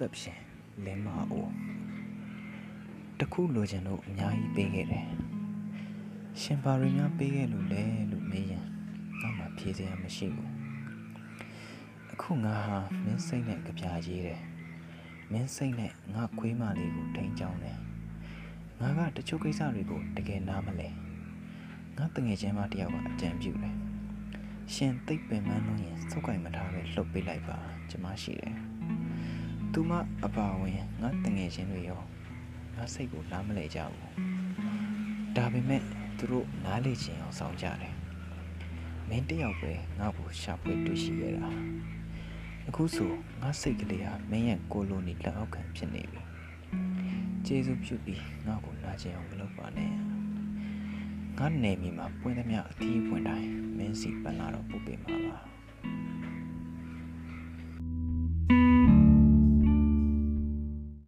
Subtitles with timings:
[0.00, 0.40] ကပ်ရှင်
[0.84, 1.46] လင်းမအို
[3.18, 5.06] တခုလိုချင်လို့အများကြီးပေးခဲ့တယ်
[6.40, 8.64] ရှင်ဘာရီများပေးခဲ့လို့လဲလို့မေးရင်
[9.20, 10.52] ငါမှဖြေစရာမရှိဘူး
[12.12, 14.40] အခုငါဟာမင်းစိတ်နဲ့ကြပြရေးတယ်
[15.32, 17.78] မင်းစိတ်နဲ့ငါခွေးမလေးကိုထိန်းချောင်းတယ်
[18.80, 20.88] ငါကတချို့ကိစ္စတွေကိုတကယ်နားမလဲ
[21.98, 23.76] ငါတငယ်ချင်းမတယောက်ကအကြံပြုတယ်
[24.74, 27.58] ရှင်သိပ်ပင်ပန်းလို့ရင်စုပ်ကင်မထားပဲလှုပ်ပေးလိုက်ပါ
[27.90, 28.54] ကျမရှိတယ်
[29.78, 29.94] သူမ
[30.24, 32.00] အပါဝင်ငါတငယ်ချင်းတွေရော
[32.76, 35.82] ငါစိတ်ကိုနားမလဲကြဘူးဒါပေမဲ့
[36.18, 37.94] သူတို့နားလေချင်အောင်ဆောင်ကြတယ်
[39.08, 41.48] မင်းတယောက်ပဲငါ့ကိုရှာဖွေတွေ့ရှိရတာ
[42.68, 46.22] အခုဆိုငါစိတ်ကလေးဟာမင်းရဲ့ကိုလိုနီလက်အောက်ခံဖြစ်နေပြီ
[47.46, 49.90] ကျေးဇူးပြုပြီးငါ့ကိုနာကျင်အောင်မလုပ်ပါနဲ့
[51.38, 55.38] ငါနေမီမှာပွင့်သမျှအသီးပွင့်တိုင်းမင်းစီပန်လာတော့ပို့ပေးမှာပါ